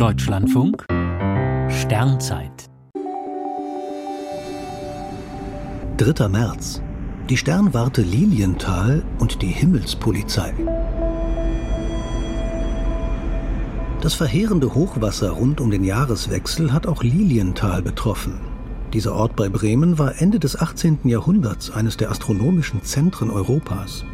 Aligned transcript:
Deutschlandfunk 0.00 0.86
Sternzeit 1.68 2.70
3. 5.98 6.26
März. 6.26 6.80
Die 7.28 7.36
Sternwarte 7.36 8.00
Lilienthal 8.00 9.02
und 9.18 9.42
die 9.42 9.48
Himmelspolizei. 9.48 10.54
Das 14.00 14.14
verheerende 14.14 14.74
Hochwasser 14.74 15.32
rund 15.32 15.60
um 15.60 15.70
den 15.70 15.84
Jahreswechsel 15.84 16.72
hat 16.72 16.86
auch 16.86 17.02
Lilienthal 17.02 17.82
betroffen. 17.82 18.40
Dieser 18.94 19.14
Ort 19.14 19.36
bei 19.36 19.50
Bremen 19.50 19.98
war 19.98 20.18
Ende 20.18 20.40
des 20.40 20.58
18. 20.58 21.00
Jahrhunderts 21.04 21.70
eines 21.70 21.98
der 21.98 22.10
astronomischen 22.10 22.82
Zentren 22.84 23.28
Europas. 23.28 24.06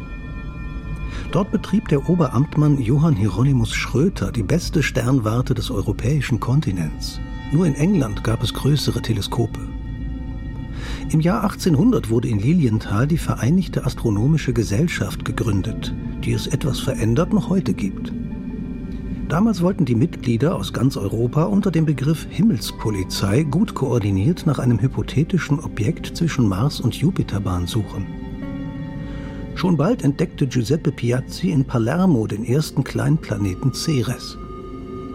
Dort 1.31 1.51
betrieb 1.51 1.87
der 1.89 2.09
Oberamtmann 2.09 2.79
Johann 2.79 3.15
Hieronymus 3.15 3.73
Schröter 3.73 4.31
die 4.31 4.43
beste 4.43 4.81
Sternwarte 4.83 5.53
des 5.53 5.69
europäischen 5.71 6.39
Kontinents. 6.39 7.19
Nur 7.51 7.65
in 7.65 7.75
England 7.75 8.23
gab 8.23 8.43
es 8.43 8.53
größere 8.53 9.01
Teleskope. 9.01 9.59
Im 11.09 11.21
Jahr 11.21 11.43
1800 11.43 12.09
wurde 12.09 12.27
in 12.27 12.39
Lilienthal 12.39 13.07
die 13.07 13.17
Vereinigte 13.17 13.85
Astronomische 13.85 14.51
Gesellschaft 14.51 15.23
gegründet, 15.23 15.93
die 16.23 16.33
es 16.33 16.47
etwas 16.47 16.79
verändert 16.79 17.33
noch 17.33 17.49
heute 17.49 17.73
gibt. 17.73 18.11
Damals 19.29 19.61
wollten 19.61 19.85
die 19.85 19.95
Mitglieder 19.95 20.55
aus 20.55 20.71
ganz 20.71 20.95
Europa 20.95 21.43
unter 21.43 21.69
dem 21.69 21.85
Begriff 21.85 22.27
Himmelspolizei 22.29 23.43
gut 23.43 23.73
koordiniert 23.73 24.45
nach 24.45 24.59
einem 24.59 24.79
hypothetischen 24.79 25.59
Objekt 25.59 26.15
zwischen 26.15 26.47
Mars 26.47 26.79
und 26.79 26.95
Jupiterbahn 26.95 27.67
suchen. 27.67 28.26
Schon 29.57 29.75
bald 29.75 30.03
entdeckte 30.03 30.45
Giuseppe 30.45 30.91
Piazzi 30.91 31.49
in 31.49 31.65
Palermo 31.65 32.27
den 32.27 32.45
ersten 32.45 32.83
Kleinplaneten 32.83 33.73
Ceres. 33.73 34.37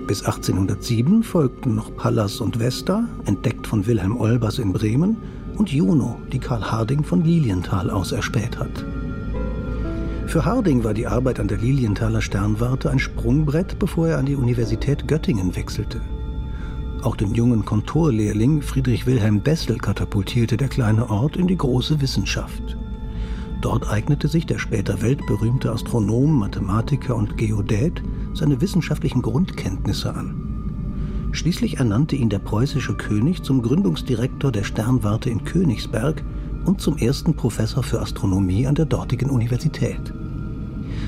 Bis 0.09 0.25
1807 0.25 1.23
folgten 1.23 1.77
noch 1.77 1.95
Pallas 1.95 2.41
und 2.41 2.59
Vesta, 2.59 3.09
entdeckt 3.25 3.69
von 3.69 3.87
Wilhelm 3.87 4.17
Olbers 4.17 4.59
in 4.59 4.73
Bremen, 4.73 5.17
und 5.59 5.71
Juno, 5.71 6.19
die 6.33 6.41
Karl 6.41 6.73
Harding 6.73 7.05
von 7.05 7.23
Lilienthal 7.23 7.89
aus 7.89 8.11
erspäht 8.11 8.59
hat. 8.59 8.85
Für 10.27 10.45
Harding 10.45 10.83
war 10.83 10.95
die 10.95 11.07
Arbeit 11.07 11.39
an 11.39 11.47
der 11.47 11.59
Lilienthaler 11.59 12.21
Sternwarte 12.21 12.91
ein 12.91 12.99
Sprungbrett, 12.99 13.79
bevor 13.79 14.09
er 14.09 14.19
an 14.19 14.27
die 14.27 14.35
Universität 14.35 15.07
Göttingen 15.07 15.55
wechselte. 15.55 16.01
Auch 17.03 17.15
den 17.15 17.33
jungen 17.33 17.65
Kontorlehrling 17.65 18.61
Friedrich 18.61 19.07
Wilhelm 19.07 19.41
Bessel 19.41 19.79
katapultierte 19.79 20.57
der 20.57 20.69
kleine 20.69 21.11
Ort 21.11 21.37
in 21.37 21.47
die 21.47 21.57
große 21.57 22.01
Wissenschaft. 22.01 22.77
Dort 23.63 23.89
eignete 23.89 24.27
sich 24.27 24.45
der 24.45 24.59
später 24.59 25.03
weltberühmte 25.03 25.71
Astronom, 25.71 26.41
Mathematiker 26.41 27.15
und 27.15 27.39
Geodät 27.39 28.03
seine 28.35 28.61
wissenschaftlichen 28.61 29.23
Grundkenntnisse 29.23 30.13
an. 30.15 31.31
Schließlich 31.31 31.79
ernannte 31.79 32.17
ihn 32.17 32.29
der 32.29 32.41
preußische 32.41 32.95
König 32.95 33.45
zum 33.45 33.63
Gründungsdirektor 33.63 34.51
der 34.51 34.65
Sternwarte 34.65 35.31
in 35.31 35.45
Königsberg 35.45 36.25
und 36.65 36.81
zum 36.81 36.99
ersten 36.99 37.35
Professor 37.37 37.85
für 37.85 38.01
Astronomie 38.01 38.67
an 38.67 38.75
der 38.75 38.85
dortigen 38.85 39.31
Universität. 39.31 40.13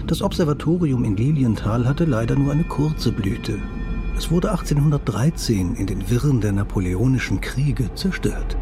Das 0.06 0.22
Observatorium 0.22 1.04
in 1.04 1.16
Lilienthal 1.16 1.86
hatte 1.86 2.04
leider 2.04 2.36
nur 2.36 2.52
eine 2.52 2.64
kurze 2.64 3.10
Blüte. 3.10 3.58
Es 4.16 4.30
wurde 4.30 4.52
1813 4.52 5.74
in 5.74 5.88
den 5.88 6.08
Wirren 6.08 6.40
der 6.40 6.52
napoleonischen 6.52 7.40
Kriege 7.40 7.92
zerstört. 7.96 8.56